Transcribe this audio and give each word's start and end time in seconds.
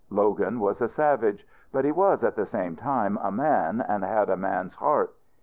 Logan 0.09 0.59
was 0.59 0.81
a 0.81 0.89
savage; 0.89 1.45
but 1.71 1.85
he 1.85 1.91
was, 1.91 2.23
at 2.23 2.35
the 2.35 2.47
same 2.47 2.75
time, 2.75 3.19
a 3.21 3.31
man, 3.31 3.85
and 3.87 4.03
had 4.03 4.31
a 4.31 4.35
man's 4.35 4.73
heart. 4.73 5.13